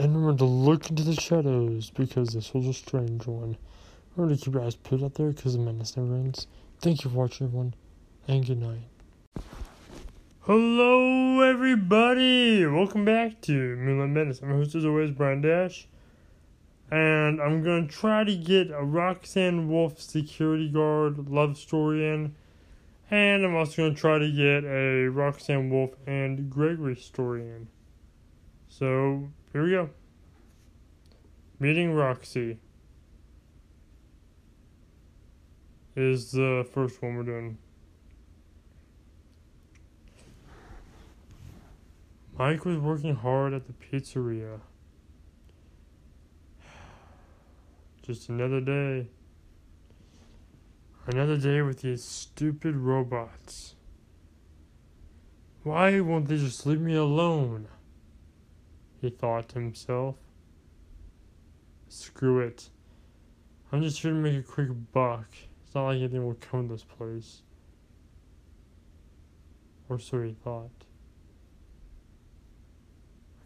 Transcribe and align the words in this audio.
And 0.00 0.16
remember 0.16 0.38
to 0.38 0.46
look 0.46 0.88
into 0.88 1.02
the 1.02 1.14
shadows 1.14 1.90
because 1.90 2.30
this 2.30 2.54
was 2.54 2.66
a 2.66 2.72
strange 2.72 3.26
one. 3.26 3.58
Remember 4.16 4.34
to 4.34 4.42
keep 4.42 4.54
your 4.54 4.64
eyes 4.64 4.74
peeled 4.74 5.04
out 5.04 5.12
there 5.12 5.28
because 5.28 5.52
the 5.52 5.58
madness 5.58 5.94
never 5.94 6.14
ends. 6.14 6.46
Thank 6.80 7.04
you 7.04 7.10
for 7.10 7.18
watching, 7.18 7.48
everyone, 7.48 7.74
and 8.26 8.46
good 8.46 8.62
night. 8.62 9.44
Hello, 10.44 11.42
everybody! 11.42 12.64
Welcome 12.64 13.04
back 13.04 13.42
to 13.42 13.52
Moonlight 13.52 14.08
Madness. 14.08 14.40
I'm 14.40 14.52
host 14.52 14.74
as 14.74 14.86
always, 14.86 15.10
Brian 15.10 15.42
Dash. 15.42 15.86
And 16.90 17.38
I'm 17.38 17.62
going 17.62 17.86
to 17.86 17.94
try 17.94 18.24
to 18.24 18.34
get 18.34 18.70
a 18.70 18.82
Roxanne 18.82 19.68
Wolf 19.68 20.00
security 20.00 20.70
guard 20.70 21.28
love 21.28 21.58
story 21.58 22.08
in. 22.08 22.34
And 23.10 23.44
I'm 23.44 23.54
also 23.54 23.82
going 23.82 23.94
to 23.94 24.00
try 24.00 24.18
to 24.18 24.32
get 24.32 24.64
a 24.64 25.08
Roxanne 25.08 25.68
Wolf 25.68 25.90
and 26.06 26.48
Gregory 26.48 26.96
story 26.96 27.42
in. 27.42 27.68
So, 28.66 29.28
here 29.52 29.64
we 29.64 29.70
go. 29.70 29.90
Meeting 31.58 31.92
Roxy 31.92 32.58
is 35.96 36.32
the 36.32 36.66
first 36.72 37.02
one 37.02 37.16
we're 37.16 37.22
doing. 37.22 37.58
Mike 42.38 42.64
was 42.64 42.78
working 42.78 43.14
hard 43.14 43.52
at 43.52 43.66
the 43.66 43.72
pizzeria. 43.72 44.60
Just 48.02 48.30
another 48.30 48.60
day. 48.60 49.08
Another 51.06 51.36
day 51.36 51.60
with 51.60 51.82
these 51.82 52.04
stupid 52.04 52.76
robots. 52.76 53.74
Why 55.64 56.00
won't 56.00 56.28
they 56.28 56.36
just 56.36 56.64
leave 56.66 56.80
me 56.80 56.94
alone? 56.94 57.68
He 59.00 59.10
thought 59.10 59.48
to 59.50 59.54
himself. 59.54 60.16
Screw 61.88 62.40
it. 62.40 62.68
I'm 63.72 63.82
just 63.82 64.00
here 64.00 64.10
to 64.10 64.16
make 64.16 64.38
a 64.38 64.42
quick 64.42 64.68
buck. 64.92 65.28
It's 65.64 65.74
not 65.74 65.86
like 65.86 65.98
anything 65.98 66.24
will 66.24 66.34
come 66.34 66.68
to 66.68 66.74
this 66.74 66.84
place. 66.84 67.42
Or 69.88 69.98
so 69.98 70.22
he 70.22 70.32
thought. 70.44 70.70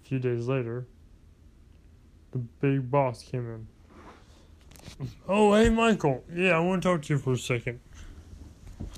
A 0.02 0.08
few 0.08 0.18
days 0.18 0.48
later, 0.48 0.86
the 2.32 2.38
big 2.38 2.90
boss 2.90 3.22
came 3.22 3.48
in. 3.48 3.66
Oh, 5.28 5.54
hey, 5.54 5.70
Michael. 5.70 6.24
Yeah, 6.34 6.56
I 6.56 6.60
want 6.60 6.82
to 6.82 6.88
talk 6.88 7.02
to 7.02 7.14
you 7.14 7.18
for 7.18 7.32
a 7.32 7.38
second. 7.38 7.80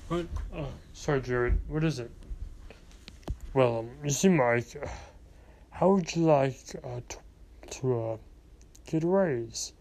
What? 0.09 0.27
Oh, 0.55 0.69
sorry, 0.93 1.21
Jared. 1.21 1.59
What 1.69 1.85
is 1.85 1.99
it? 1.99 2.11
Well, 3.55 3.79
um, 3.81 3.91
you 4.05 4.11
see, 4.11 4.29
Mike, 4.29 4.77
uh, 4.83 4.87
how 5.77 5.91
would 5.91 6.17
you 6.17 6.23
like 6.23 6.57
uh, 6.83 7.01
to, 7.07 7.19
to 7.69 8.01
uh, 8.01 8.17
get 8.87 9.05
a 9.05 9.07
raise? 9.07 9.75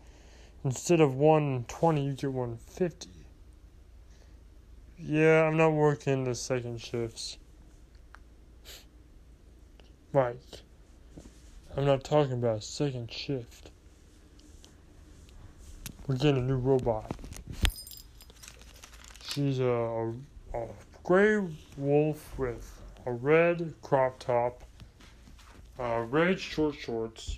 Instead 0.65 0.99
of 0.99 1.15
120, 1.15 2.05
you 2.05 2.11
get 2.11 2.33
150. 2.33 3.07
Yeah, 4.99 5.43
I'm 5.43 5.55
not 5.55 5.69
working 5.69 6.25
the 6.25 6.35
second 6.35 6.81
shifts. 6.81 7.37
Mike, 10.11 10.35
I'm 11.77 11.85
not 11.85 12.03
talking 12.03 12.33
about 12.33 12.57
a 12.57 12.61
second 12.61 13.09
shift. 13.09 13.71
We're 16.07 16.15
getting 16.15 16.43
a 16.43 16.45
new 16.45 16.57
robot. 16.57 17.09
She's 19.23 19.59
a, 19.59 19.63
a, 19.63 20.13
a 20.53 20.67
gray 21.05 21.41
wolf 21.77 22.37
with 22.37 22.81
a 23.05 23.13
red 23.13 23.73
crop 23.81 24.19
top, 24.19 24.64
uh, 25.79 26.05
red 26.09 26.39
short 26.39 26.75
shorts, 26.75 27.37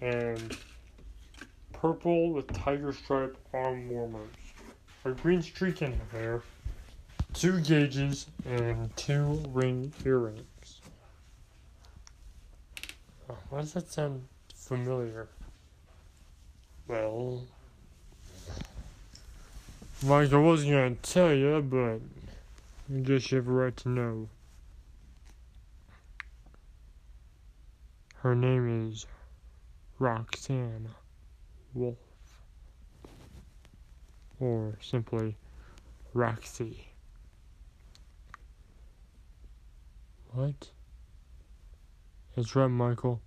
and 0.00 0.56
purple 1.72 2.32
with 2.32 2.52
tiger 2.52 2.92
stripe 2.92 3.36
arm 3.54 3.88
warmers, 3.88 4.28
a 5.04 5.10
green 5.12 5.42
streak 5.42 5.82
in 5.82 5.92
her 5.92 6.18
hair, 6.18 6.42
two 7.34 7.60
gauges, 7.60 8.26
and 8.44 8.94
two 8.96 9.42
ring 9.48 9.92
earrings. 10.04 10.80
Oh, 13.30 13.36
why 13.50 13.60
does 13.60 13.72
that 13.74 13.90
sound 13.90 14.26
familiar? 14.54 15.28
Well, 16.86 17.44
like 20.02 20.32
I 20.32 20.36
wasn't 20.36 20.72
gonna 20.72 20.94
tell 20.96 21.32
you, 21.34 21.60
but 21.60 22.00
I 22.94 23.00
guess 23.00 23.30
you 23.30 23.36
have 23.36 23.48
a 23.48 23.52
right 23.52 23.76
to 23.78 23.88
know. 23.88 24.28
Her 28.28 28.34
name 28.34 28.90
is 28.90 29.06
Roxanne 29.98 30.90
Wolf. 31.72 31.96
Or 34.38 34.76
simply 34.82 35.38
Roxy. 36.12 36.88
What? 40.32 40.72
That's 42.36 42.54
right, 42.54 42.66
Michael. 42.66 43.22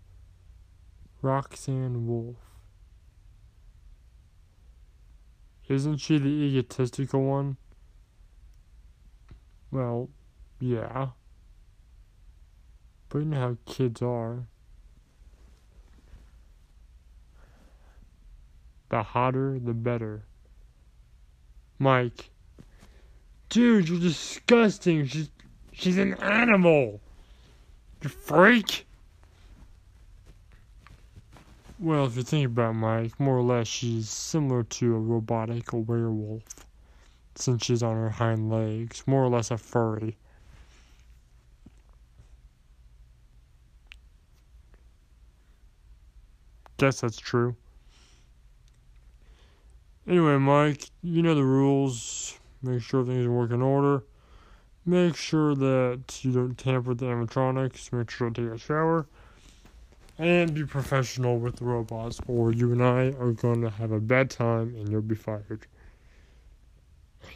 Roxanne 1.24 2.06
Wolf. 2.06 2.36
Isn't 5.68 5.98
she 5.98 6.20
the 6.20 6.28
egotistical 6.28 7.24
one? 7.24 7.58
Well, 9.72 10.10
yeah. 10.60 11.08
But 13.10 13.18
you 13.18 13.26
know 13.26 13.40
how 13.40 13.58
kids 13.66 14.04
are. 14.04 14.46
The 18.92 19.04
hotter, 19.04 19.58
the 19.58 19.74
better. 19.74 20.24
Mike. 21.80 22.30
Dude, 23.48 23.88
you're 23.88 23.98
disgusting. 24.02 25.08
She's 25.08 25.30
she's 25.72 25.98
an 25.98 26.16
animal. 26.16 27.00
You 28.04 28.10
freak. 28.10 28.86
Well, 31.80 32.06
if 32.06 32.18
you 32.18 32.24
think 32.24 32.46
about 32.46 32.76
Mike, 32.76 33.18
more 33.18 33.38
or 33.38 33.44
less 33.44 33.66
she's 33.66 34.10
similar 34.10 34.64
to 34.64 34.94
a 34.94 35.00
robotic 35.00 35.70
werewolf. 35.72 36.44
Since 37.36 37.64
she's 37.64 37.82
on 37.82 37.96
her 37.96 38.10
hind 38.10 38.50
legs. 38.50 39.04
More 39.08 39.24
or 39.24 39.30
less 39.30 39.52
a 39.52 39.58
furry. 39.58 40.18
Guess 46.76 47.00
that's 47.00 47.18
true. 47.18 47.56
Anyway, 50.08 50.38
Mike, 50.38 50.90
you 51.04 51.22
know 51.22 51.36
the 51.36 51.44
rules. 51.44 52.40
Make 52.64 52.82
sure 52.82 53.06
things 53.06 53.28
work 53.28 53.52
in 53.52 53.62
order. 53.62 54.04
Make 54.86 55.16
sure 55.16 55.54
that 55.54 56.20
you 56.24 56.32
don't 56.32 56.58
tamper 56.58 56.90
with 56.90 57.00
the 57.00 57.06
animatronics. 57.06 57.94
Make 57.94 58.10
sure 58.10 58.32
to 58.32 58.42
take 58.42 58.52
a 58.52 58.58
shower. 58.58 59.06
And 60.18 60.54
be 60.54 60.66
professional 60.66 61.38
with 61.38 61.58
the 61.58 61.66
robots, 61.66 62.20
or 62.28 62.52
you 62.52 62.72
and 62.72 62.84
I 62.84 63.12
are 63.20 63.32
going 63.32 63.62
to 63.62 63.70
have 63.70 63.92
a 63.92 64.00
bad 64.00 64.30
time 64.30 64.76
and 64.76 64.90
you'll 64.90 65.02
be 65.02 65.16
fired. 65.16 65.66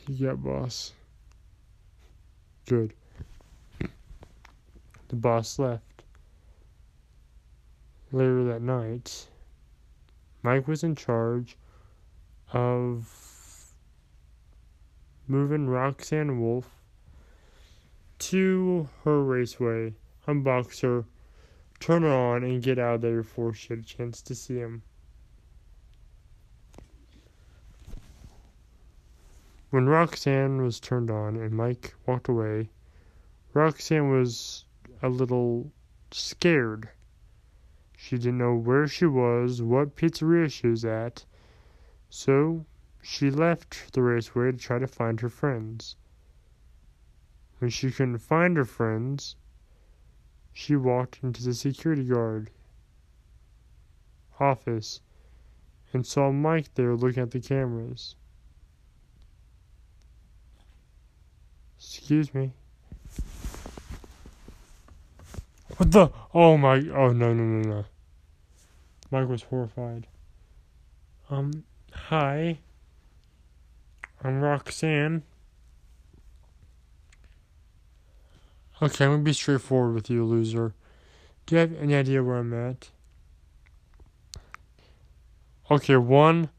Yeah, 0.08 0.34
boss. 0.34 0.94
Good. 2.68 2.94
The 3.80 5.16
boss 5.16 5.60
left. 5.60 6.04
Later 8.12 8.44
that 8.46 8.62
night, 8.62 9.28
Mike 10.42 10.68
was 10.68 10.84
in 10.84 10.96
charge 10.96 11.58
of 12.56 13.74
moving 15.28 15.68
Roxanne 15.68 16.40
Wolf 16.40 16.70
to 18.18 18.88
her 19.04 19.22
raceway, 19.22 19.94
unbox 20.26 20.82
her, 20.82 21.04
turn 21.82 22.04
her 22.04 22.14
on, 22.14 22.46
and 22.46 22.64
get 22.64 22.80
out 22.80 22.96
of 22.96 23.02
there 23.02 23.18
before 23.18 23.54
she 23.54 23.74
had 23.74 23.80
a 23.80 23.84
chance 23.84 24.22
to 24.22 24.34
see 24.34 24.56
him. 24.56 24.84
When 29.70 29.90
Roxanne 29.90 30.62
was 30.62 30.80
turned 30.80 31.12
on 31.12 31.36
and 31.36 31.52
Mike 31.52 31.94
walked 32.06 32.30
away, 32.30 32.70
Roxanne 33.54 34.10
was 34.10 34.64
a 35.04 35.10
little 35.10 35.70
scared. 36.12 36.88
She 37.98 38.16
didn't 38.16 38.38
know 38.38 38.56
where 38.56 38.88
she 38.88 39.06
was, 39.06 39.62
what 39.62 39.98
pizzeria 39.98 40.50
she 40.50 40.68
was 40.68 40.86
at, 40.86 41.26
so 42.16 42.66
she 43.02 43.30
left 43.30 43.92
the 43.92 44.02
raceway 44.02 44.50
to 44.50 44.58
try 44.58 44.80
to 44.80 44.88
find 44.88 45.20
her 45.20 45.28
friends. 45.28 45.98
When 47.60 47.70
she 47.70 47.92
couldn't 47.92 48.20
find 48.20 48.56
her 48.56 48.64
friends, 48.64 49.36
she 50.54 50.78
walked 50.78 51.20
into 51.22 51.44
the 51.44 51.54
security 51.54 52.06
guard 52.06 52.52
office 54.40 55.02
and 55.92 56.08
saw 56.08 56.32
Mike 56.32 56.74
there 56.76 56.96
looking 56.96 57.22
at 57.22 57.32
the 57.32 57.42
cameras. 57.42 58.16
Excuse 61.78 62.34
me. 62.34 62.54
What 65.76 65.92
the? 65.92 66.10
Oh 66.34 66.56
my. 66.56 66.76
Oh, 66.76 67.12
no, 67.12 67.34
no, 67.34 67.44
no, 67.44 67.70
no. 67.70 67.86
Mike 69.12 69.28
was 69.28 69.44
horrified. 69.44 70.08
Um, 71.30 71.66
hi. 71.96 72.60
I'm 74.24 74.42
Roxanne. 74.42 75.24
Okay, 78.82 79.06
I'm 79.06 79.12
gonna 79.12 79.24
be 79.24 79.34
straightforward 79.34 79.96
with 79.96 80.10
you, 80.10 80.26
loser. 80.26 80.74
Do 81.46 81.56
you 81.56 81.60
have 81.62 81.74
any 81.74 81.96
idea 81.96 82.24
where 82.24 82.38
I'm 82.38 82.54
at? 82.54 82.90
Okay, 85.72 85.96
one, 85.96 86.50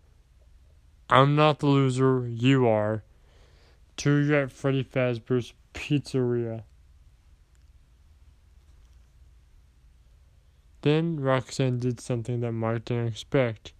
I'm 1.08 1.36
not 1.36 1.60
the 1.60 1.66
loser, 1.66 2.26
you 2.26 2.66
are. 2.66 3.02
Two, 3.96 4.16
you're 4.16 4.42
at 4.42 4.52
Freddy 4.52 4.82
Fazbear's 4.82 5.52
Pizzeria. 5.74 6.62
Then 10.82 11.20
Roxanne 11.20 11.78
did 11.78 12.00
something 12.00 12.40
that 12.40 12.52
Mike 12.52 12.86
didn't 12.86 13.08
expect. 13.08 13.72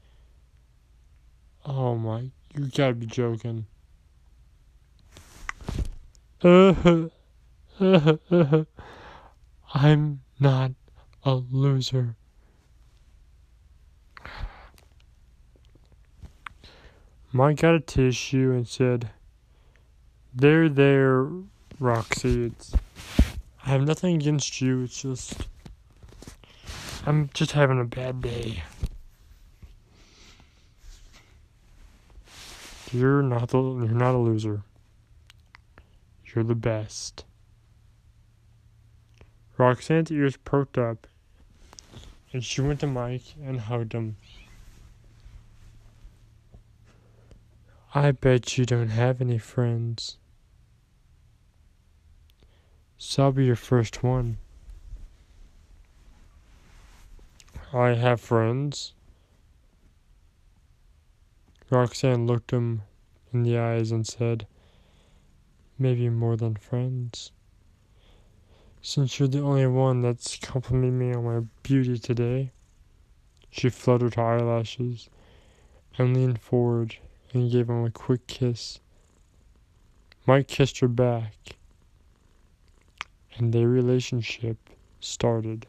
Oh 1.69 1.97
my, 1.97 2.31
you 2.55 2.67
gotta 2.73 2.95
be 2.95 3.07
joking. 3.07 3.67
I'm 9.75 10.21
not 10.39 10.71
a 11.25 11.35
loser. 11.35 12.15
Mike 17.33 17.61
got 17.61 17.75
a 17.75 17.81
tissue 17.81 18.53
and 18.53 18.69
said, 18.69 19.11
There, 20.33 20.69
there, 20.69 21.29
Roxy. 21.81 22.47
It's, 22.47 22.77
I 23.65 23.71
have 23.71 23.83
nothing 23.83 24.15
against 24.15 24.61
you. 24.61 24.85
It's 24.85 25.03
just, 25.03 25.49
I'm 27.05 27.29
just 27.35 27.51
having 27.53 27.81
a 27.81 27.85
bad 27.85 28.23
day. 28.23 28.63
You're 32.97 33.23
not 33.23 33.51
the, 33.51 33.59
you're 33.59 33.89
not 33.89 34.15
a 34.15 34.19
loser. 34.19 34.63
You're 36.25 36.45
the 36.45 36.55
best. 36.55 37.27
Roxanne's 39.59 40.11
ears 40.11 40.39
perked 40.39 40.79
up, 40.79 41.07
and 42.33 42.43
she 42.43 42.63
went 42.63 42.81
to 42.81 42.87
Mike 42.87 43.35
and 43.45 43.61
hugged 43.61 43.93
him. 43.93 44.17
I 47.95 48.13
bet 48.13 48.57
you 48.57 48.65
don't 48.65 48.89
have 48.89 49.21
any 49.21 49.37
friends. 49.37 50.17
So 52.97 53.25
I'll 53.25 53.33
be 53.33 53.45
your 53.45 53.57
first 53.57 54.03
one. 54.03 54.39
I 57.75 57.89
have 57.89 58.23
friends. 58.23 58.95
Roxanne 61.69 62.27
looked 62.27 62.53
him 62.53 62.83
in 63.33 63.43
the 63.43 63.59
eyes 63.59 63.91
and 63.91 64.07
said, 64.07 64.47
Maybe 65.79 66.09
more 66.09 66.37
than 66.37 66.55
friends. 66.55 67.33
Since 68.81 69.19
you're 69.19 69.29
the 69.29 69.41
only 69.41 69.67
one 69.67 70.01
that's 70.01 70.37
complimenting 70.37 70.99
me 70.99 71.13
on 71.13 71.25
my 71.25 71.41
beauty 71.63 71.99
today. 71.99 72.53
She 73.51 73.69
fluttered 73.69 74.15
her 74.15 74.23
eyelashes 74.23 75.11
and 75.99 76.15
leaned 76.17 76.41
forward 76.41 76.97
and 77.33 77.51
gave 77.51 77.69
him 77.69 77.85
a 77.85 77.91
quick 77.91 78.27
kiss. 78.27 78.81
Mike 80.27 80.47
kissed 80.47 80.79
her 80.81 80.89
back, 80.89 81.35
and 83.37 83.53
their 83.53 83.69
relationship 83.69 84.57
started. 85.01 85.67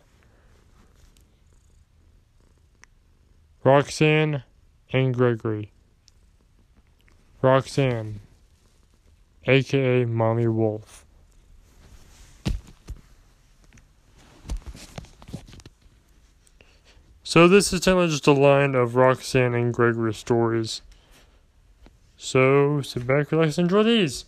Roxanne 3.63 4.43
and 4.91 5.13
Gregory. 5.13 5.71
Roxanne, 7.47 8.19
aka 9.45 10.03
Mommy 10.03 10.47
Wolf. 10.47 11.05
So 17.23 17.47
this 17.47 17.71
is 17.71 17.85
kind 17.85 17.99
of 17.99 18.09
just 18.09 18.27
a 18.27 18.33
line 18.33 18.75
of 18.75 18.95
Roxanne 18.97 19.53
and 19.53 19.73
Gregory 19.73 20.13
stories. 20.13 20.81
So 22.17 22.81
sit 22.81 23.07
back, 23.07 23.31
relax, 23.31 23.57
enjoy 23.57 23.83
these. 23.83 24.25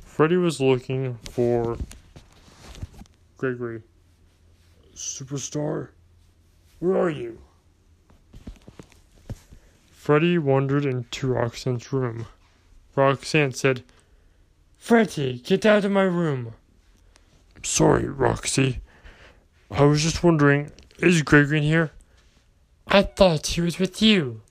Freddy 0.00 0.38
was 0.38 0.58
looking 0.58 1.18
for 1.32 1.76
Gregory. 3.36 3.82
Superstar, 4.94 5.90
where 6.78 6.96
are 6.96 7.10
you? 7.10 7.38
Freddy 10.06 10.38
wandered 10.38 10.84
into 10.86 11.32
Roxanne's 11.32 11.92
room. 11.92 12.26
Roxanne 12.94 13.50
said, 13.50 13.82
Freddy, 14.78 15.40
get 15.40 15.66
out 15.66 15.84
of 15.84 15.90
my 15.90 16.04
room. 16.04 16.54
I'm 17.56 17.64
sorry, 17.64 18.08
Roxy. 18.08 18.78
I 19.68 19.82
was 19.82 20.04
just 20.04 20.22
wondering, 20.22 20.70
is 21.00 21.22
Gregory 21.22 21.58
in 21.58 21.64
here? 21.64 21.90
I 22.86 23.02
thought 23.02 23.48
he 23.48 23.60
was 23.60 23.80
with 23.80 24.00
you. 24.00 24.42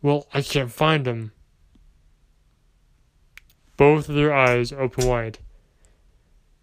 Well, 0.00 0.26
I 0.32 0.40
can't 0.40 0.72
find 0.72 1.06
him. 1.06 1.32
Both 3.76 4.08
of 4.08 4.14
their 4.14 4.32
eyes 4.32 4.72
open 4.72 5.06
wide. 5.06 5.38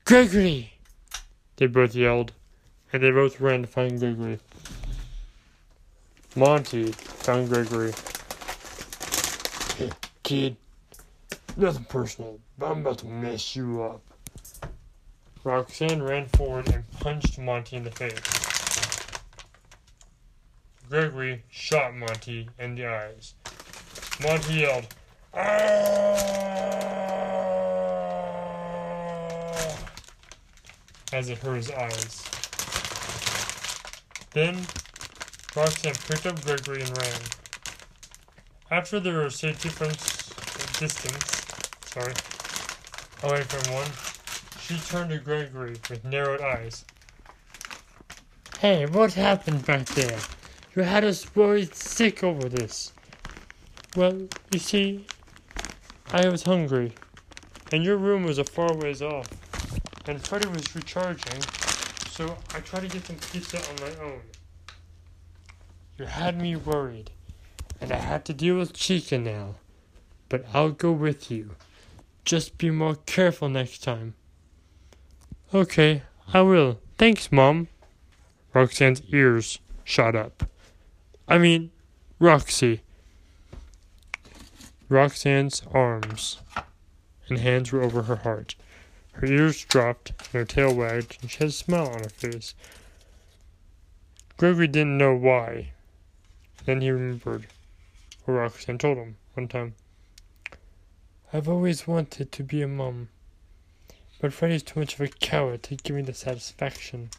Gregory! 0.03 0.73
They 1.57 1.68
both 1.68 1.94
yelled, 1.94 2.33
and 2.91 3.03
they 3.03 3.11
both 3.11 3.39
ran 3.39 3.61
to 3.61 3.68
find 3.68 4.00
Gregory. 4.00 4.39
Monty 6.37 6.91
found 6.91 7.47
Gregory. 7.47 7.93
Hey, 9.77 9.89
kid, 10.21 10.57
nothing 11.55 11.85
personal, 11.85 12.39
but 12.57 12.71
I'm 12.71 12.81
about 12.81 12.97
to 12.99 13.05
mess 13.05 13.55
you 13.55 13.81
up. 13.81 14.01
Roxanne 15.45 16.03
ran 16.03 16.25
forward 16.25 16.67
and 16.73 16.83
punched 16.99 17.39
Monty 17.39 17.77
in 17.77 17.85
the 17.85 17.91
face. 17.91 18.19
Gregory 20.89 21.41
shot 21.49 21.95
Monty 21.95 22.49
in 22.59 22.75
the 22.75 22.85
eyes. 22.85 23.35
Monty 24.21 24.55
yelled, 24.55 24.87
"Ah!" 25.33 25.85
as 31.13 31.29
it 31.29 31.37
hurt 31.37 31.55
his 31.55 31.71
eyes. 31.71 32.25
Then 34.33 34.68
Roxanne 35.56 35.95
picked 36.09 36.26
up 36.26 36.44
Gregory 36.44 36.81
and 36.81 36.97
ran. 36.97 37.21
After 38.69 39.00
they 39.00 39.12
were 39.12 39.28
a 39.28 39.31
safe 39.31 39.62
difference 39.62 40.26
distance, 40.78 41.45
sorry, 41.85 42.14
away 43.24 43.42
from 43.44 43.74
one, 43.74 43.88
she 44.59 44.78
turned 44.90 45.12
to 45.12 45.18
Gregory 45.19 45.78
with 45.90 46.04
narrowed 46.04 46.42
eyes. 46.42 46.83
Hey, 48.59 48.85
what 48.85 49.14
happened 49.14 49.66
back 49.66 49.85
there? 49.88 50.19
You 50.76 50.83
had 50.83 51.06
us 51.06 51.33
worried 51.33 51.74
sick 51.74 52.21
over 52.21 52.50
this. 52.50 52.92
Well, 53.95 54.28
you 54.52 54.59
see, 54.59 55.06
I 56.12 56.28
was 56.28 56.44
hungry, 56.44 56.94
and 57.71 57.81
your 57.81 57.95
room 57.95 58.26
was 58.26 58.40
a 58.40 58.44
far 58.44 58.76
ways 58.76 59.02
off, 59.02 59.30
and 60.06 60.21
Freddy 60.21 60.50
was 60.50 60.76
recharging, 60.76 61.42
so 62.09 62.35
I 62.54 62.59
tried 62.59 62.81
to 62.81 62.88
get 62.90 63.06
some 63.06 63.16
pizza 63.31 63.57
on 63.57 63.76
my 63.80 64.04
own. 64.04 64.19
You 65.97 66.06
had 66.06 66.37
me 66.42 66.57
worried, 66.57 67.11
and 67.80 67.92
I 67.92 67.97
had 67.97 68.25
to 68.25 68.33
deal 68.33 68.57
with 68.57 68.73
Chica 68.73 69.18
now, 69.18 69.56
but 70.28 70.45
I'll 70.54 70.71
go 70.71 70.92
with 70.92 71.31
you. 71.31 71.56
Just 72.25 72.57
be 72.57 72.69
more 72.69 72.95
careful 73.06 73.47
next 73.47 73.81
time. 73.81 74.16
Okay, 75.54 76.02
I 76.33 76.42
will. 76.42 76.80
Thanks, 76.97 77.31
Mom. 77.31 77.69
Roxanne's 78.54 79.02
ears 79.09 79.59
shot 79.85 80.16
up. 80.16 80.49
I 81.30 81.37
mean, 81.37 81.71
Roxy. 82.19 82.81
Roxanne's 84.90 85.61
arms 85.71 86.40
and 87.30 87.40
hands 87.40 87.71
were 87.71 87.81
over 87.81 88.04
her 88.04 88.18
heart. 88.18 88.56
Her 89.14 89.28
ears 89.28 89.64
dropped 89.64 90.09
and 90.09 90.28
her 90.33 90.45
tail 90.45 90.75
wagged, 90.75 91.19
and 91.21 91.31
she 91.31 91.37
had 91.37 91.47
a 91.47 91.52
smile 91.52 91.87
on 91.87 92.04
her 92.04 92.09
face. 92.09 92.54
Gregory 94.35 94.68
didn't 94.68 94.97
know 94.97 95.16
why. 95.16 95.71
Then 96.66 96.81
he 96.81 96.90
remembered 96.90 97.48
what 98.26 98.34
Roxanne 98.34 98.80
told 98.80 98.98
him 98.98 99.18
one 99.36 99.48
time. 99.48 99.76
I've 101.31 101.48
always 101.48 101.88
wanted 101.88 102.31
to 102.31 102.44
be 102.44 102.64
a 102.64 102.68
mom, 102.68 103.10
but 104.19 104.34
Freddy's 104.34 104.64
too 104.64 104.80
much 104.80 104.95
of 104.95 105.02
a 105.02 105.07
coward 105.07 105.62
to 105.64 105.76
give 105.76 105.95
me 105.95 106.02
the 106.02 106.14
satisfaction. 106.14 107.12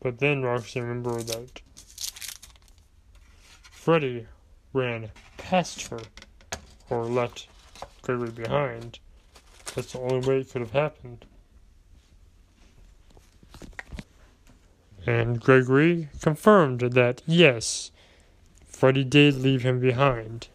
But 0.00 0.18
then 0.18 0.42
Roxanne 0.42 0.82
remembered 0.82 1.28
that 1.28 1.60
Freddy 3.70 4.26
ran 4.72 5.10
past 5.36 5.88
her 5.88 6.00
or 6.88 7.04
left 7.04 7.48
Gregory 8.00 8.30
behind. 8.30 8.98
That's 9.74 9.92
the 9.92 10.00
only 10.00 10.26
way 10.26 10.40
it 10.40 10.50
could 10.50 10.62
have 10.62 10.72
happened. 10.72 11.26
And 15.06 15.40
Gregory 15.40 16.08
confirmed 16.20 16.80
that 16.80 17.22
yes, 17.26 17.90
Freddy 18.66 19.04
did 19.04 19.34
leave 19.36 19.62
him 19.62 19.80
behind. 19.80 20.48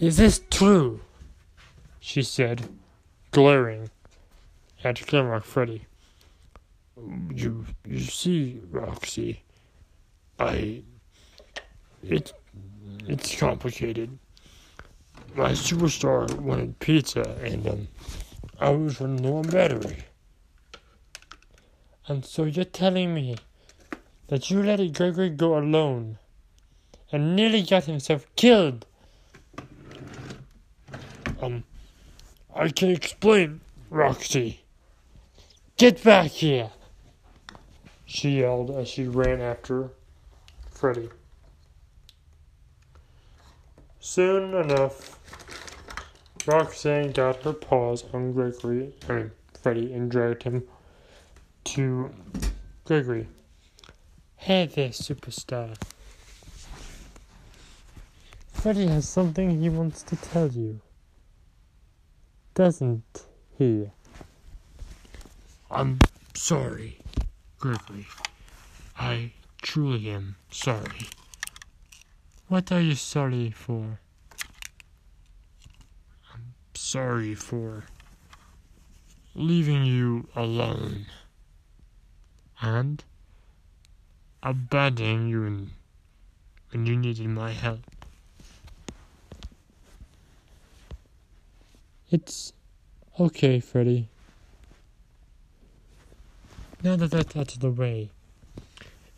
Is 0.00 0.16
this 0.16 0.40
true? 0.50 1.00
She 2.00 2.22
said, 2.22 2.68
glaring 3.30 3.90
at 4.82 4.96
Glamrock 4.96 5.44
Freddy. 5.44 5.86
You, 7.32 7.64
you 7.86 8.00
see, 8.00 8.60
Roxy, 8.70 9.42
I. 10.38 10.82
It, 12.02 12.32
it's 13.06 13.36
complicated. 13.38 14.18
My 15.34 15.52
superstar 15.52 16.30
wanted 16.40 16.78
pizza, 16.80 17.38
and 17.42 17.66
um, 17.66 17.88
I 18.60 18.70
was 18.70 19.00
running 19.00 19.22
low 19.22 19.36
on 19.36 19.44
battery. 19.44 20.04
And 22.08 22.24
so 22.24 22.44
you're 22.44 22.64
telling 22.64 23.14
me 23.14 23.36
that 24.28 24.50
you 24.50 24.62
let 24.62 24.92
Gregory 24.92 25.30
go 25.30 25.56
alone 25.56 26.18
and 27.12 27.36
nearly 27.36 27.62
got 27.62 27.84
himself 27.84 28.26
killed? 28.34 28.86
Um, 31.40 31.64
I 32.54 32.68
can 32.70 32.90
explain, 32.90 33.60
Roxy. 33.90 34.64
Get 35.76 36.02
back 36.02 36.30
here! 36.30 36.70
She 38.06 38.40
yelled 38.40 38.70
as 38.70 38.88
she 38.88 39.06
ran 39.06 39.40
after 39.40 39.90
Freddy. 40.70 41.08
Soon 44.00 44.54
enough, 44.54 45.18
Roxanne 46.46 47.12
got 47.12 47.42
her 47.42 47.52
paws 47.52 48.04
on 48.12 48.32
Gregory, 48.32 48.92
I 49.08 49.12
mean, 49.12 49.30
Freddy, 49.62 49.92
and 49.92 50.10
dragged 50.10 50.42
him 50.42 50.64
to 51.64 52.10
Gregory. 52.84 53.28
Hey 54.36 54.66
there, 54.66 54.90
superstar. 54.90 55.76
Freddy 58.52 58.86
has 58.86 59.08
something 59.08 59.60
he 59.60 59.68
wants 59.68 60.02
to 60.04 60.16
tell 60.16 60.48
you. 60.48 60.80
Doesn't 62.54 63.26
he? 63.58 63.90
I'm 65.70 65.98
sorry, 66.34 66.98
Gregory. 67.58 68.06
I 68.98 69.32
truly 69.62 70.10
am 70.10 70.36
sorry. 70.50 71.08
What 72.48 72.70
are 72.70 72.80
you 72.80 72.94
sorry 72.94 73.50
for? 73.50 74.00
I'm 76.34 76.54
sorry 76.74 77.34
for 77.34 77.84
leaving 79.34 79.86
you 79.86 80.28
alone 80.36 81.06
and 82.62 83.02
abandoning 84.42 85.28
you 85.28 85.42
when, 85.42 85.70
when 86.70 86.86
you 86.86 86.96
needed 86.96 87.28
my 87.28 87.50
help. 87.50 87.80
It's 92.10 92.52
okay, 93.18 93.58
Freddy. 93.58 94.08
Now 96.82 96.96
that 96.96 97.10
that's 97.10 97.36
out 97.36 97.54
of 97.54 97.60
the 97.60 97.70
way, 97.70 98.10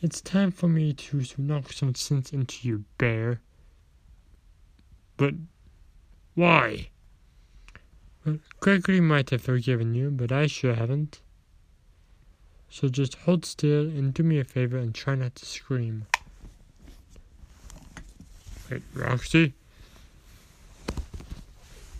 it's 0.00 0.20
time 0.20 0.50
for 0.50 0.68
me 0.68 0.92
to, 0.92 1.22
to 1.22 1.42
knock 1.42 1.72
some 1.72 1.94
sense 1.94 2.32
into 2.32 2.66
you, 2.66 2.84
bear. 2.98 3.40
But 5.16 5.34
why? 6.34 6.88
Well, 8.24 8.38
Gregory 8.60 9.00
might 9.00 9.30
have 9.30 9.42
forgiven 9.42 9.94
you, 9.94 10.10
but 10.10 10.30
I 10.30 10.46
sure 10.46 10.74
haven't. 10.74 11.20
So 12.74 12.88
just 12.88 13.14
hold 13.14 13.44
still 13.44 13.82
and 13.82 14.12
do 14.12 14.24
me 14.24 14.40
a 14.40 14.44
favor 14.44 14.76
and 14.76 14.92
try 14.92 15.14
not 15.14 15.36
to 15.36 15.46
scream. 15.46 16.06
Wait, 18.68 18.82
Roxy? 18.92 19.52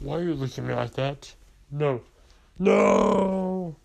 Why 0.00 0.16
are 0.16 0.25
you 0.25 0.35
looking 0.35 0.64
at 0.64 0.69
me 0.71 0.75
like 0.75 0.95
that? 0.95 1.33
No. 1.71 2.00
No! 2.59 3.76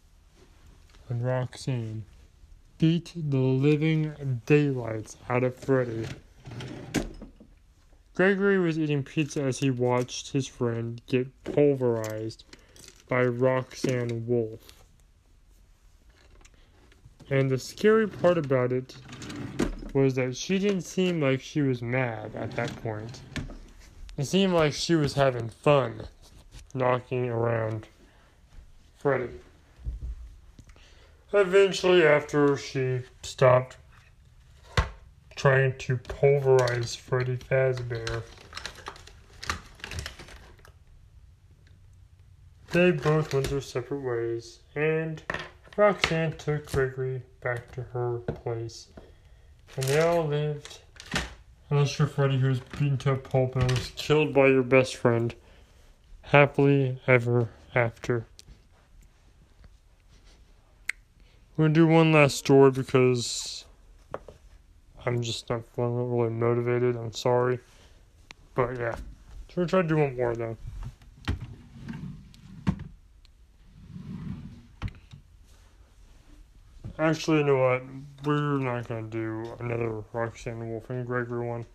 And 1.10 1.24
Roxanne 1.24 2.06
beat 2.80 3.14
the 3.16 3.38
living 3.38 4.42
daylights 4.48 5.16
out 5.30 5.44
of 5.44 5.56
Freddy. 5.56 6.08
Gregory 8.16 8.58
was 8.58 8.80
eating 8.80 9.04
pizza 9.04 9.44
as 9.44 9.60
he 9.60 9.70
watched 9.70 10.32
his 10.32 10.48
friend 10.48 11.04
get 11.06 11.28
pulverized 11.44 12.46
by 13.08 13.26
Roxanne 13.26 14.26
Wolf. 14.26 14.79
And 17.30 17.50
the 17.50 17.60
scary 17.60 18.08
part 18.08 18.38
about 18.38 18.72
it 18.72 18.96
was 19.94 20.16
that 20.16 20.36
she 20.36 20.58
didn't 20.60 20.82
seem 20.82 21.22
like 21.22 21.42
she 21.42 21.62
was 21.62 21.82
mad 21.82 22.36
at 22.36 22.52
that 22.52 22.76
point. 22.82 23.22
It 24.18 24.26
seemed 24.26 24.54
like 24.54 24.74
she 24.74 24.96
was 24.96 25.14
having 25.14 25.50
fun 25.50 26.08
knocking 26.74 27.30
around 27.30 27.88
Freddy. 28.98 29.30
Eventually, 31.32 32.04
after 32.04 32.58
she 32.58 33.02
stopped 33.22 33.78
trying 35.36 35.78
to 35.78 35.98
pulverize 35.98 36.96
Freddy 36.96 37.38
Fazbear, 37.38 38.24
they 42.72 42.92
both 42.92 43.34
went 43.34 43.50
their 43.50 43.62
separate 43.62 44.02
ways, 44.02 44.60
and 44.76 45.22
Roxanne 45.80 46.34
took 46.34 46.70
Gregory 46.70 47.22
back 47.40 47.72
to 47.72 47.82
her 47.82 48.18
place, 48.18 48.90
and 49.78 49.86
they 49.86 50.02
all 50.02 50.26
lived. 50.26 50.80
Unless 51.70 51.98
your 51.98 52.10
Freddy, 52.10 52.38
who 52.38 52.50
was 52.50 52.60
beaten 52.60 52.98
to 52.98 53.14
a 53.14 53.16
pulp 53.16 53.56
and 53.56 53.72
was 53.72 53.94
killed 53.96 54.34
by 54.34 54.48
your 54.48 54.64
best 54.64 54.98
friend, 54.98 55.34
happily 56.24 57.00
ever 57.08 57.48
after. 57.74 58.26
We're 61.56 61.68
gonna 61.68 61.76
do 61.76 61.88
one 61.88 62.12
last 62.12 62.36
story 62.36 62.72
because 62.72 63.64
I'm 65.06 65.22
just 65.22 65.50
not 65.50 65.66
feeling 65.78 66.12
really 66.12 66.30
motivated. 66.30 66.98
I'm 66.98 67.14
sorry, 67.14 67.58
but 68.54 68.78
yeah, 68.78 68.96
so 68.96 69.54
we're 69.56 69.66
trying 69.66 69.84
to 69.84 69.96
do 69.96 69.98
one 70.02 70.18
more 70.18 70.36
though. 70.36 70.58
Actually, 77.00 77.38
you 77.38 77.46
know 77.46 77.58
what? 77.58 77.84
We're 78.26 78.58
not 78.58 78.90
gonna 78.90 79.04
do 79.04 79.56
another 79.62 80.04
Roxanne 80.12 80.70
Wolf 80.70 80.90
and 80.90 81.08
Gregory 81.08 81.48
one. 81.48 81.66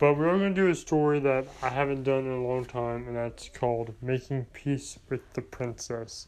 But 0.00 0.18
we're 0.18 0.36
gonna 0.36 0.52
do 0.52 0.66
a 0.66 0.74
story 0.74 1.20
that 1.20 1.46
I 1.62 1.68
haven't 1.68 2.02
done 2.02 2.24
in 2.24 2.32
a 2.32 2.42
long 2.44 2.64
time, 2.64 3.06
and 3.06 3.16
that's 3.16 3.48
called 3.48 3.94
Making 4.02 4.46
Peace 4.46 4.98
with 5.08 5.20
the 5.34 5.42
Princess. 5.42 6.26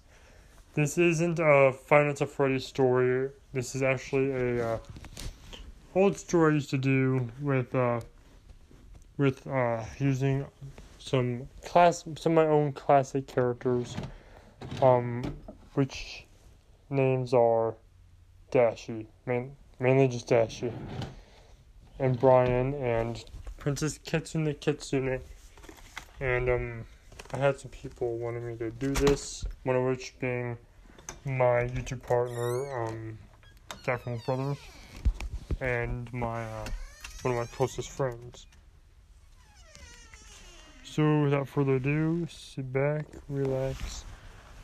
This 0.75 0.97
isn't 0.97 1.41
a 1.41 1.75
Nights 1.91 2.23
at 2.23 2.29
Freddy's 2.29 2.65
story. 2.65 3.31
This 3.53 3.75
is 3.75 3.83
actually 3.83 4.31
a 4.31 4.75
uh, 4.75 4.79
old 5.97 6.17
story 6.17 6.53
I 6.53 6.55
used 6.55 6.71
to 6.71 6.79
do 6.79 7.29
with 7.41 7.75
uh, 7.75 8.01
with 9.19 9.45
uh, 9.49 9.83
using 9.99 10.47
some 11.01 11.49
class 11.65 12.05
some 12.17 12.39
of 12.39 12.47
my 12.47 12.47
own 12.47 12.75
classic 12.75 13.27
characters, 13.27 13.97
um, 14.81 15.25
which 15.75 16.27
names 16.93 17.35
are 17.35 17.75
Dashi, 18.53 19.07
main, 19.27 19.57
mainly 19.81 20.09
just 20.09 20.29
Dashi, 20.29 20.73
and 21.99 22.19
Brian, 22.21 22.75
and 22.75 23.25
Princess 23.57 23.99
Kitsune 23.99 24.55
Kitsune. 24.61 25.21
And 26.21 26.49
um, 26.49 26.85
I 27.33 27.39
had 27.39 27.59
some 27.59 27.71
people 27.71 28.19
wanting 28.19 28.47
me 28.47 28.57
to 28.59 28.71
do 28.71 28.93
this, 28.93 29.45
one 29.65 29.75
of 29.75 29.85
which 29.85 30.15
being 30.21 30.57
my 31.25 31.65
YouTube 31.65 32.03
partner, 32.03 32.85
um, 32.85 33.19
Jack 33.85 34.05
Brothers, 34.27 34.59
and 35.61 36.13
my 36.13 36.45
uh, 36.45 36.67
one 37.23 37.35
of 37.35 37.41
my 37.41 37.47
closest 37.57 37.91
friends. 37.91 38.47
So, 40.85 41.23
without 41.23 41.49
further 41.49 41.77
ado, 41.77 42.27
sit 42.29 42.71
back, 42.71 43.07
relax, 43.29 44.05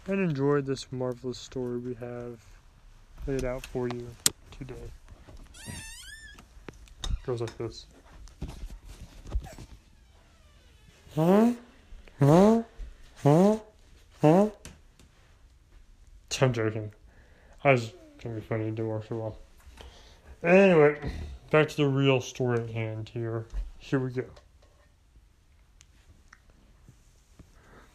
and 0.08 0.20
enjoy 0.20 0.62
this 0.62 0.90
marvelous 0.90 1.38
story 1.38 1.78
we 1.78 1.94
have 1.94 2.38
laid 3.26 3.44
out 3.44 3.64
for 3.66 3.88
you 3.88 4.06
today. 4.50 4.74
Goes 7.26 7.42
like 7.42 7.56
this. 7.58 7.84
Huh? 11.14 11.52
Huh? 12.18 12.62
Huh? 13.22 13.56
Huh? 14.22 14.48
I'm 16.40 16.52
joking. 16.52 16.92
I 17.64 17.72
was 17.72 17.92
to 18.20 18.28
be 18.28 18.40
funny, 18.40 18.64
didn't 18.66 18.88
work 18.88 19.04
so 19.08 19.16
well. 19.16 19.38
Anyway, 20.42 20.96
back 21.50 21.68
to 21.68 21.76
the 21.76 21.86
real 21.86 22.20
story 22.20 22.60
at 22.60 22.70
hand 22.70 23.10
here. 23.12 23.44
Here 23.78 23.98
we 23.98 24.10
go. 24.10 24.24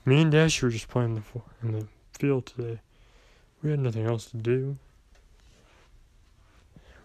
Me 0.05 0.21
and 0.21 0.31
Dash 0.31 0.61
were 0.61 0.69
just 0.69 0.89
playing 0.89 1.15
the 1.15 1.41
in 1.63 1.71
the 1.71 1.87
field 2.17 2.45
today. 2.45 2.79
We 3.61 3.71
had 3.71 3.79
nothing 3.79 4.05
else 4.05 4.25
to 4.31 4.37
do. 4.37 4.77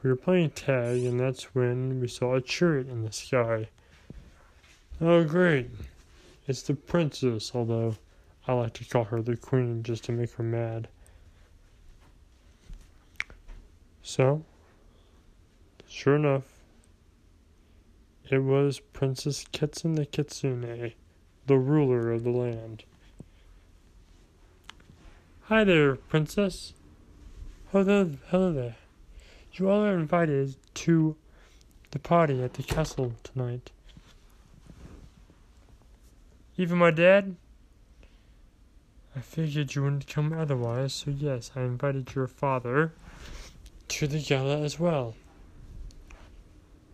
We 0.03 0.11
were 0.11 0.17
playing 0.17 0.50
tag, 0.50 1.05
and 1.05 1.19
that's 1.19 1.55
when 1.55 2.00
we 2.00 2.09
saw 2.09 2.35
a 2.35 2.41
chariot 2.41 2.88
in 2.88 3.03
the 3.03 3.12
sky. 3.12 3.69
Oh, 5.00 5.25
great! 5.25 5.71
It's 6.47 6.62
the 6.62 6.75
princess, 6.75 7.53
although 7.55 7.97
I 8.47 8.53
like 8.55 8.75
to 8.75 8.85
call 8.85 9.05
her 9.05 9.21
the 9.21 9.37
queen 9.37 9.83
just 9.83 10.05
to 10.05 10.12
make 10.12 10.33
her 10.33 10.43
mad. 10.43 10.88
So, 14.03 14.43
sure 15.87 16.17
enough, 16.17 16.45
it 18.31 18.38
was 18.38 18.81
Princess 18.81 19.45
Kitsune 19.53 19.95
the 19.95 20.07
Kitsune, 20.07 20.95
the 21.47 21.59
ruler 21.59 22.11
of 22.11 22.25
the 22.25 22.31
land. 22.31 22.85
Hi 25.49 25.64
there, 25.64 25.97
Princess. 25.97 26.75
Hello, 27.73 28.11
hello 28.26 28.52
there. 28.52 28.76
You 29.55 29.71
all 29.71 29.83
are 29.83 29.99
invited 29.99 30.57
to 30.75 31.17
the 31.90 31.99
party 31.99 32.43
at 32.43 32.52
the 32.52 32.62
castle 32.62 33.14
tonight. 33.23 33.71
Even 36.59 36.76
my 36.76 36.90
dad? 36.90 37.37
I 39.17 39.21
figured 39.21 39.75
you 39.75 39.85
wouldn't 39.85 40.07
come 40.07 40.35
otherwise, 40.35 40.93
so 40.93 41.12
yes, 41.12 41.50
I 41.57 41.62
invited 41.62 42.14
your 42.14 42.26
father 42.26 42.93
to 43.88 44.07
the 44.07 44.21
gala 44.21 44.61
as 44.61 44.78
well. 44.78 45.14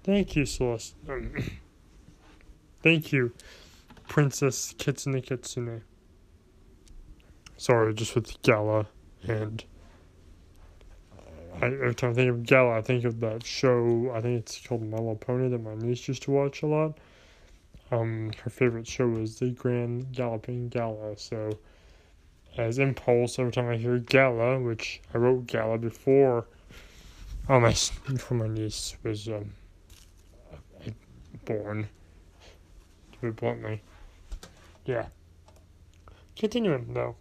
Thank 0.04 0.36
you. 0.36 0.46
Um, 0.60 0.78
thank 2.84 3.12
you, 3.12 3.32
Princess 4.06 4.76
Kitsune 4.78 5.20
Kitsune. 5.22 5.82
Sorry, 7.64 7.94
just 7.94 8.14
with 8.14 8.42
gala 8.42 8.86
and 9.26 9.64
I, 11.62 11.64
every 11.64 11.94
time 11.94 12.10
I 12.10 12.12
think 12.12 12.28
of 12.28 12.42
gala, 12.44 12.76
I 12.76 12.82
think 12.82 13.04
of 13.04 13.20
that 13.20 13.42
show. 13.42 14.12
I 14.14 14.20
think 14.20 14.40
it's 14.40 14.66
called 14.66 14.82
My 14.82 14.98
Little 14.98 15.16
Pony 15.16 15.48
that 15.48 15.62
my 15.62 15.74
niece 15.74 16.06
used 16.06 16.24
to 16.24 16.30
watch 16.30 16.62
a 16.62 16.66
lot. 16.66 16.98
Um, 17.90 18.32
her 18.42 18.50
favorite 18.50 18.86
show 18.86 19.08
was 19.08 19.38
the 19.38 19.48
Grand 19.48 20.12
Galloping 20.12 20.68
Gala. 20.68 21.16
So, 21.16 21.58
as 22.58 22.78
impulse, 22.78 23.38
every 23.38 23.52
time 23.52 23.70
I 23.70 23.78
hear 23.78 23.96
gala, 23.96 24.60
which 24.60 25.00
I 25.14 25.16
wrote 25.16 25.46
gala 25.46 25.78
before, 25.78 26.44
oh 27.48 27.60
my, 27.60 27.74
before 28.12 28.36
my 28.36 28.48
niece 28.48 28.94
was 29.02 29.26
um, 29.28 29.50
born. 31.46 31.88
To 33.12 33.18
put 33.20 33.36
bluntly, 33.36 33.80
yeah. 34.84 35.06
Continuing 36.36 36.92
though. 36.92 37.16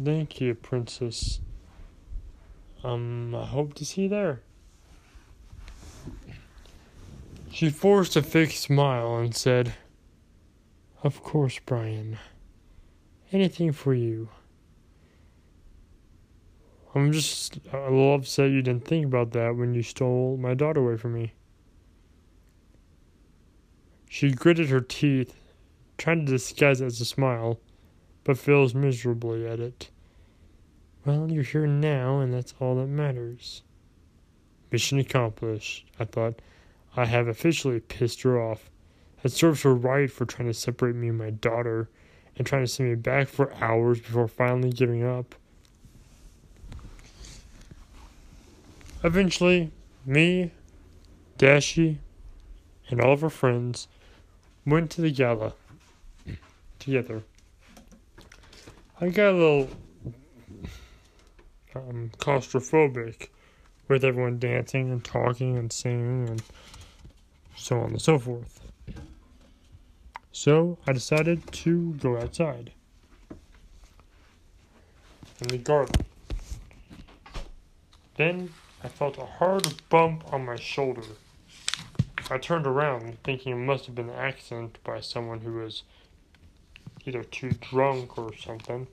Thank 0.00 0.40
you, 0.40 0.54
Princess. 0.54 1.40
Um, 2.82 3.34
I 3.34 3.44
hope 3.44 3.74
to 3.74 3.84
see 3.84 4.02
you 4.02 4.08
there. 4.08 4.40
She 7.50 7.68
forced 7.68 8.16
a 8.16 8.22
fake 8.22 8.52
smile 8.52 9.18
and 9.18 9.34
said, 9.34 9.74
Of 11.02 11.22
course, 11.22 11.58
Brian. 11.66 12.18
Anything 13.30 13.72
for 13.72 13.92
you. 13.92 14.30
I'm 16.94 17.12
just 17.12 17.58
a 17.72 17.78
little 17.82 18.14
upset 18.14 18.50
you 18.50 18.62
didn't 18.62 18.86
think 18.86 19.06
about 19.06 19.32
that 19.32 19.56
when 19.56 19.74
you 19.74 19.82
stole 19.82 20.38
my 20.38 20.54
daughter 20.54 20.80
away 20.80 20.96
from 20.96 21.14
me. 21.14 21.34
She 24.08 24.30
gritted 24.30 24.68
her 24.70 24.80
teeth, 24.80 25.34
trying 25.98 26.26
to 26.26 26.32
disguise 26.32 26.80
it 26.80 26.86
as 26.86 27.00
a 27.00 27.04
smile 27.04 27.60
but 28.24 28.38
fails 28.38 28.74
miserably 28.74 29.46
at 29.46 29.60
it. 29.60 29.90
Well, 31.04 31.30
you're 31.30 31.42
here 31.42 31.66
now, 31.66 32.20
and 32.20 32.32
that's 32.32 32.54
all 32.60 32.76
that 32.76 32.86
matters. 32.86 33.62
Mission 34.70 34.98
accomplished, 34.98 35.86
I 35.98 36.04
thought. 36.04 36.40
I 36.96 37.06
have 37.06 37.26
officially 37.26 37.80
pissed 37.80 38.22
her 38.22 38.40
off. 38.40 38.70
It 39.24 39.32
serves 39.32 39.62
her 39.62 39.74
right 39.74 40.10
for 40.10 40.24
trying 40.24 40.48
to 40.48 40.54
separate 40.54 40.94
me 40.94 41.08
and 41.08 41.18
my 41.18 41.30
daughter, 41.30 41.88
and 42.36 42.46
trying 42.46 42.62
to 42.62 42.68
send 42.68 42.88
me 42.88 42.94
back 42.94 43.28
for 43.28 43.52
hours 43.54 44.00
before 44.00 44.28
finally 44.28 44.70
giving 44.70 45.04
up. 45.04 45.34
Eventually, 49.04 49.72
me, 50.06 50.52
Dashi, 51.38 51.98
and 52.88 53.00
all 53.00 53.12
of 53.12 53.24
our 53.24 53.30
friends 53.30 53.88
went 54.64 54.90
to 54.92 55.00
the 55.00 55.10
gala 55.10 55.54
together. 56.78 57.22
I 59.02 59.08
got 59.08 59.30
a 59.30 59.32
little 59.32 59.68
um, 61.74 62.12
claustrophobic 62.18 63.30
with 63.88 64.04
everyone 64.04 64.38
dancing 64.38 64.92
and 64.92 65.04
talking 65.04 65.58
and 65.58 65.72
singing 65.72 66.28
and 66.28 66.42
so 67.56 67.80
on 67.80 67.90
and 67.90 68.00
so 68.00 68.20
forth. 68.20 68.60
So 70.30 70.78
I 70.86 70.92
decided 70.92 71.50
to 71.50 71.94
go 71.94 72.16
outside 72.16 72.70
in 75.40 75.48
the 75.48 75.58
garden. 75.58 76.06
Then 78.14 78.50
I 78.84 78.88
felt 78.88 79.18
a 79.18 79.26
hard 79.26 79.66
bump 79.88 80.32
on 80.32 80.44
my 80.44 80.54
shoulder. 80.54 81.02
I 82.30 82.38
turned 82.38 82.68
around, 82.68 83.18
thinking 83.24 83.52
it 83.52 83.56
must 83.56 83.86
have 83.86 83.96
been 83.96 84.10
an 84.10 84.14
accident 84.14 84.78
by 84.84 85.00
someone 85.00 85.40
who 85.40 85.54
was 85.54 85.82
either 87.04 87.24
too 87.24 87.50
drunk 87.50 88.18
or 88.18 88.34
something, 88.36 88.86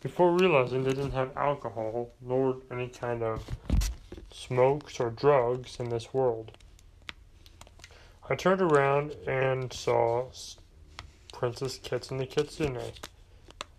before 0.00 0.32
realizing 0.32 0.84
they 0.84 0.92
didn't 0.92 1.12
have 1.12 1.36
alcohol 1.36 2.10
nor 2.20 2.56
any 2.70 2.88
kind 2.88 3.22
of 3.22 3.44
smokes 4.32 4.98
or 5.00 5.10
drugs 5.10 5.78
in 5.78 5.88
this 5.88 6.14
world. 6.14 6.56
I 8.28 8.36
turned 8.36 8.62
around 8.62 9.12
and 9.26 9.72
saw 9.72 10.30
Princess 11.32 11.78
Kitsune 11.78 12.26
Kitsune. 12.26 12.92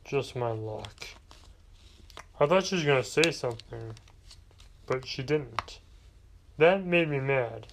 Just 0.03 0.35
my 0.35 0.51
luck. 0.51 1.05
I 2.39 2.45
thought 2.45 2.65
she 2.65 2.75
was 2.75 2.83
going 2.83 3.01
to 3.01 3.07
say 3.07 3.31
something, 3.31 3.93
but 4.85 5.07
she 5.07 5.23
didn't. 5.23 5.79
That 6.57 6.83
made 6.85 7.07
me 7.07 7.19
mad, 7.19 7.67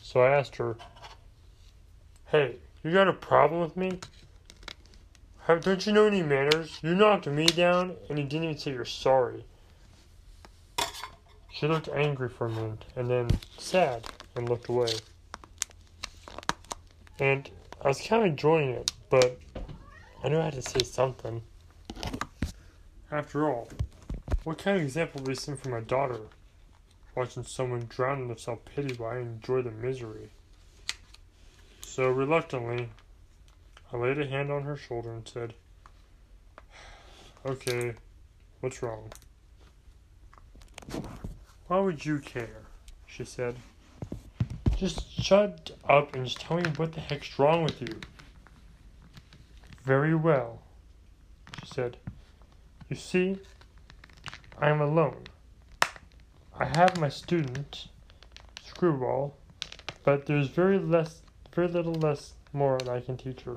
so 0.00 0.20
I 0.20 0.30
asked 0.30 0.56
her, 0.56 0.76
Hey, 2.26 2.56
you 2.84 2.92
got 2.92 3.08
a 3.08 3.12
problem 3.12 3.60
with 3.60 3.76
me? 3.76 3.98
Don't 5.56 5.86
you 5.86 5.92
know 5.92 6.06
any 6.06 6.22
manners? 6.22 6.78
You 6.82 6.94
knocked 6.94 7.26
me 7.26 7.46
down, 7.46 7.96
and 8.08 8.18
you 8.18 8.24
didn't 8.24 8.44
even 8.44 8.58
say 8.58 8.72
you're 8.72 8.84
sorry. 8.84 9.44
She 11.50 11.66
looked 11.66 11.88
angry 11.88 12.28
for 12.28 12.46
a 12.46 12.50
minute, 12.50 12.84
and 12.96 13.08
then 13.08 13.28
sad, 13.58 14.06
and 14.36 14.48
looked 14.48 14.68
away. 14.68 14.92
And 17.18 17.50
I 17.82 17.88
was 17.88 18.00
kind 18.00 18.22
of 18.22 18.28
enjoying 18.28 18.70
it, 18.70 18.92
but 19.08 19.38
I 20.22 20.28
knew 20.28 20.38
I 20.38 20.44
had 20.44 20.54
to 20.54 20.62
say 20.62 20.82
something. 20.82 21.42
After 23.10 23.48
all, 23.48 23.68
what 24.44 24.58
kind 24.58 24.76
of 24.76 24.82
example 24.82 25.22
would 25.22 25.30
I 25.30 25.34
seen 25.34 25.56
for 25.56 25.68
my 25.68 25.80
daughter? 25.80 26.20
Watching 27.14 27.44
someone 27.44 27.86
drown 27.88 28.22
in 28.22 28.38
self 28.38 28.64
pity 28.64 28.94
while 28.94 29.12
I 29.12 29.18
enjoy 29.18 29.62
the 29.62 29.70
misery. 29.70 30.30
So 31.82 32.08
reluctantly, 32.08 32.88
I 33.92 33.96
laid 33.96 34.20
a 34.20 34.26
hand 34.26 34.52
on 34.52 34.62
her 34.62 34.76
shoulder 34.76 35.12
and 35.12 35.26
said, 35.26 35.54
Okay, 37.44 37.94
what's 38.60 38.82
wrong? 38.82 39.10
Why 41.66 41.80
would 41.80 42.04
you 42.04 42.18
care? 42.18 42.62
She 43.06 43.24
said. 43.24 43.56
Just 44.76 45.10
shut 45.10 45.72
up 45.88 46.14
and 46.14 46.24
just 46.24 46.40
tell 46.40 46.56
me 46.56 46.70
what 46.76 46.92
the 46.92 47.00
heck's 47.00 47.38
wrong 47.38 47.64
with 47.64 47.80
you. 47.80 48.00
Very 49.84 50.14
well, 50.14 50.62
she 51.58 51.66
said. 51.66 51.96
You 52.88 52.96
see, 52.96 53.38
I 54.58 54.70
am 54.70 54.80
alone. 54.80 55.24
I 56.58 56.66
have 56.66 57.00
my 57.00 57.08
student, 57.08 57.88
Screwball, 58.64 59.36
but 60.04 60.26
there's 60.26 60.48
very 60.48 60.78
less, 60.78 61.22
very 61.54 61.68
little 61.68 61.94
less 61.94 62.34
more 62.52 62.78
that 62.78 62.88
I 62.88 63.00
can 63.00 63.16
teach 63.16 63.42
her. 63.42 63.56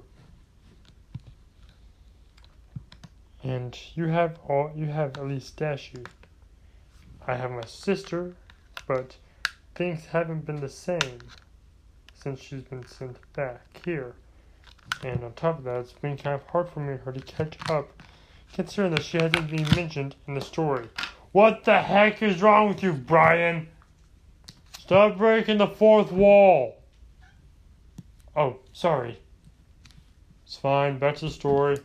And 3.43 3.77
you 3.93 4.06
have 4.08 4.39
all 4.47 4.71
you 4.73 4.86
have 4.86 5.17
at 5.17 5.27
least 5.27 5.58
Dashi. 5.58 6.06
I 7.27 7.36
have 7.36 7.51
my 7.51 7.65
sister, 7.65 8.36
but 8.88 9.17
things 9.75 10.06
haven't 10.06 10.45
been 10.45 10.62
the 10.62 10.69
same 10.69 11.19
since 12.13 12.39
she's 12.39 12.63
been 12.63 12.88
sent 12.88 13.17
back 13.34 13.82
here. 13.84 14.15
And 15.03 15.23
on 15.23 15.34
top 15.34 15.60
of 15.60 15.65
that, 15.65 15.82
it's 15.82 15.93
been 15.93 16.17
kind 16.17 16.36
of 16.36 16.47
hard 16.47 16.69
for 16.69 16.79
me 16.79 16.97
her 17.03 17.12
to 17.12 17.19
catch 17.19 17.58
up, 17.69 18.01
considering 18.53 18.95
that 18.95 19.03
she 19.03 19.17
hasn't 19.17 19.49
been 19.49 19.67
mentioned 19.75 20.15
in 20.27 20.36
the 20.36 20.41
story. 20.41 20.88
What 21.34 21.65
the 21.65 21.82
heck 21.82 22.21
is 22.21 22.41
wrong 22.41 22.69
with 22.69 22.82
you, 22.82 22.93
Brian? 22.93 23.67
Stop 24.79 25.17
breaking 25.17 25.58
the 25.58 25.67
fourth 25.67 26.12
wall. 26.12 26.77
Oh, 28.36 28.60
sorry. 28.71 29.19
It's 30.45 30.58
fine. 30.58 30.97
Back 30.97 31.15
to 31.15 31.25
the 31.25 31.32
story. 31.32 31.77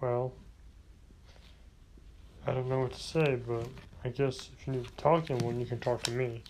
Well, 0.00 0.32
I 2.46 2.52
don't 2.52 2.68
know 2.68 2.80
what 2.80 2.92
to 2.92 3.00
say, 3.00 3.36
but 3.46 3.68
I 4.02 4.08
guess 4.08 4.48
if 4.58 4.66
you 4.66 4.72
need 4.72 4.86
to 4.86 4.92
talk 4.92 5.26
to 5.26 5.34
anyone, 5.34 5.60
you 5.60 5.66
can 5.66 5.78
talk 5.78 6.02
to 6.04 6.10
me. 6.10 6.42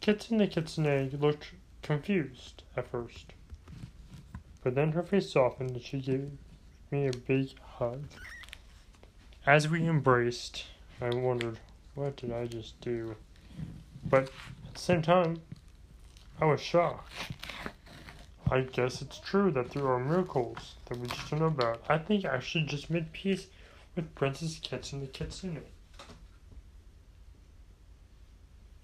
Kitsune 0.00 0.48
Kitsune 0.48 1.20
looked 1.20 1.52
confused 1.82 2.62
at 2.76 2.88
first, 2.88 3.34
but 4.62 4.74
then 4.74 4.92
her 4.92 5.02
face 5.02 5.30
softened 5.30 5.72
and 5.72 5.82
she 5.82 5.98
gave 6.00 6.30
me 6.90 7.06
a 7.06 7.12
big 7.12 7.50
hug. 7.60 8.04
As 9.46 9.68
we 9.68 9.86
embraced, 9.86 10.64
I 11.00 11.10
wondered, 11.10 11.58
what 11.94 12.16
did 12.16 12.32
I 12.32 12.46
just 12.46 12.80
do? 12.80 13.16
But 14.08 14.24
at 14.24 14.74
the 14.74 14.80
same 14.80 15.02
time, 15.02 15.42
I 16.40 16.46
was 16.46 16.60
shocked. 16.60 17.12
I 18.50 18.60
guess 18.60 19.02
it's 19.02 19.18
true 19.18 19.50
that 19.50 19.72
there 19.72 19.86
are 19.86 19.98
miracles 19.98 20.76
that 20.86 20.98
we 20.98 21.06
just 21.08 21.30
don't 21.30 21.40
know 21.40 21.46
about. 21.46 21.82
I 21.88 21.98
think 21.98 22.24
I 22.24 22.40
should 22.40 22.66
just 22.66 22.88
make 22.88 23.12
peace 23.12 23.46
with 23.94 24.14
Princess 24.14 24.58
Kitsune 24.58 25.06
Kitsune. 25.12 25.62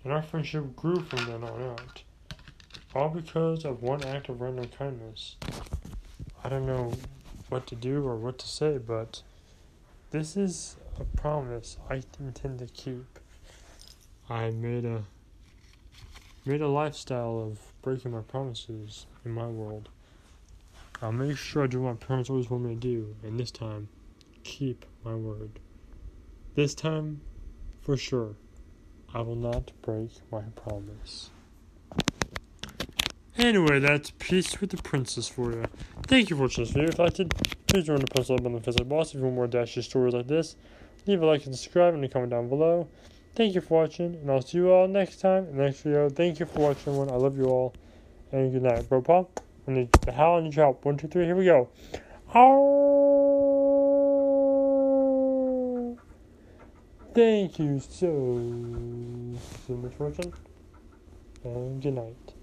And 0.02 0.12
our 0.12 0.22
friendship 0.22 0.76
grew 0.76 1.00
from 1.00 1.24
then 1.24 1.44
on 1.44 1.62
out. 1.62 2.02
All 2.94 3.08
because 3.08 3.64
of 3.64 3.82
one 3.82 4.04
act 4.04 4.28
of 4.28 4.40
random 4.40 4.68
kindness. 4.76 5.36
I 6.42 6.50
don't 6.50 6.66
know 6.66 6.92
what 7.48 7.66
to 7.68 7.74
do 7.74 8.06
or 8.06 8.16
what 8.16 8.38
to 8.40 8.46
say, 8.46 8.76
but 8.76 9.22
this 10.10 10.36
is 10.36 10.76
a 11.00 11.04
promise 11.04 11.78
I 11.88 12.02
intend 12.20 12.58
to 12.58 12.66
keep. 12.66 13.18
I 14.28 14.50
made 14.50 14.84
a 14.84 15.04
made 16.44 16.60
a 16.60 16.68
lifestyle 16.68 17.38
of 17.40 17.73
breaking 17.84 18.12
my 18.12 18.22
promises 18.22 19.06
in 19.26 19.30
my 19.30 19.46
world. 19.46 19.90
I'll 21.02 21.12
make 21.12 21.36
sure 21.36 21.64
I 21.64 21.66
do 21.66 21.82
what 21.82 22.00
my 22.00 22.06
parents 22.06 22.30
always 22.30 22.48
want 22.48 22.64
me 22.64 22.74
to 22.74 22.80
do, 22.80 23.14
and 23.22 23.38
this 23.38 23.50
time, 23.50 23.88
keep 24.42 24.86
my 25.04 25.14
word. 25.14 25.60
This 26.54 26.74
time, 26.74 27.20
for 27.82 27.98
sure, 27.98 28.36
I 29.12 29.20
will 29.20 29.36
not 29.36 29.72
break 29.82 30.12
my 30.32 30.40
promise. 30.56 31.28
Anyway, 33.36 33.80
that's 33.80 34.12
Peace 34.18 34.58
with 34.60 34.70
the 34.70 34.78
Princess 34.78 35.28
for 35.28 35.52
you. 35.52 35.64
Thank 36.06 36.30
you 36.30 36.36
for 36.36 36.42
watching 36.44 36.64
this 36.64 36.72
video. 36.72 36.88
If 36.88 36.98
you 36.98 37.04
liked 37.04 37.20
it, 37.20 37.34
please 37.66 37.84
to 37.84 37.98
post 38.06 38.30
a 38.30 38.32
like 38.32 38.46
on 38.46 38.52
the 38.54 38.60
Facebook 38.60 38.88
boss 38.88 39.08
if 39.08 39.16
you 39.16 39.24
want 39.24 39.34
more 39.34 39.46
Dashy 39.46 39.82
stories 39.82 40.14
like 40.14 40.28
this. 40.28 40.56
Leave 41.06 41.20
a 41.20 41.26
like 41.26 41.44
and 41.44 41.54
subscribe 41.54 41.92
and 41.92 42.02
a 42.02 42.08
comment 42.08 42.30
down 42.30 42.48
below. 42.48 42.88
Thank 43.34 43.56
you 43.56 43.60
for 43.60 43.80
watching, 43.80 44.14
and 44.14 44.30
I'll 44.30 44.42
see 44.42 44.58
you 44.58 44.70
all 44.70 44.86
next 44.86 45.20
time 45.20 45.48
in 45.48 45.56
the 45.56 45.64
next 45.64 45.80
video. 45.80 46.08
Thank 46.08 46.38
you 46.38 46.46
for 46.46 46.60
watching, 46.60 46.92
everyone. 46.92 47.10
I 47.10 47.16
love 47.16 47.36
you 47.36 47.46
all, 47.46 47.74
and 48.30 48.52
good 48.52 48.62
night. 48.62 48.88
Bro, 48.88 49.02
I 49.66 49.72
need 49.72 49.90
the 49.90 50.12
howl 50.12 50.38
and 50.38 50.54
your 50.54 50.66
help. 50.66 50.84
One, 50.84 50.96
two, 50.96 51.08
three, 51.08 51.24
here 51.24 51.34
we 51.34 51.46
go. 51.46 51.68
Oh! 52.32 52.78
Thank 57.12 57.58
you 57.58 57.80
so, 57.80 58.06
so 59.66 59.74
much 59.74 59.94
for 59.94 60.10
watching, 60.10 60.32
and 61.42 61.82
good 61.82 61.94
night. 61.94 62.33